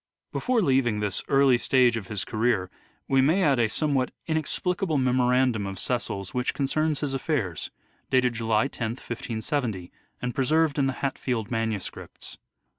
Before 0.31 0.63
leaving 0.63 0.99
this 0.99 1.21
early 1.27 1.59
stage 1.59 1.95
of 1.95 2.07
his 2.07 2.25
career 2.25 2.71
we 3.07 3.21
may 3.21 3.43
Oxford 3.43 3.51
and 3.51 3.59
add 3.59 3.59
a 3.59 3.69
somewhat 3.69 4.11
inexplicable 4.25 4.97
memorandum 4.97 5.67
of 5.67 5.77
Cecil's 5.77 6.31
ay* 6.31 6.31
which 6.31 6.55
concerns 6.55 7.01
his 7.01 7.13
affairs, 7.13 7.69
dated 8.09 8.33
July 8.33 8.63
loth, 8.63 8.79
1570, 8.81 9.91
and 10.19 10.33
preserved 10.33 10.79
in 10.79 10.87
the 10.87 10.93
Hatfield 11.05 11.51
manuscripts. 11.51 12.39